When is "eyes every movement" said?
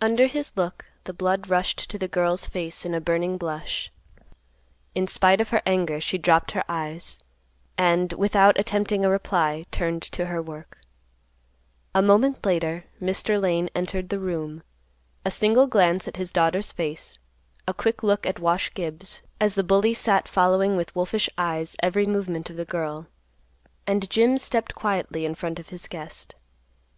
21.36-22.48